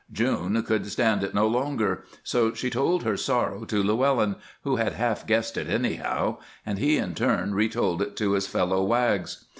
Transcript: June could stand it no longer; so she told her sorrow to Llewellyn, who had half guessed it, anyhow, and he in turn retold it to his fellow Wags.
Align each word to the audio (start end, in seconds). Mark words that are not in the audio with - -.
June 0.11 0.59
could 0.63 0.87
stand 0.87 1.23
it 1.23 1.35
no 1.35 1.45
longer; 1.47 2.03
so 2.23 2.55
she 2.55 2.71
told 2.71 3.03
her 3.03 3.15
sorrow 3.15 3.65
to 3.65 3.83
Llewellyn, 3.83 4.35
who 4.63 4.77
had 4.77 4.93
half 4.93 5.27
guessed 5.27 5.57
it, 5.57 5.67
anyhow, 5.67 6.39
and 6.65 6.79
he 6.79 6.97
in 6.97 7.13
turn 7.13 7.53
retold 7.53 8.01
it 8.01 8.15
to 8.17 8.31
his 8.31 8.47
fellow 8.47 8.83
Wags. 8.83 9.45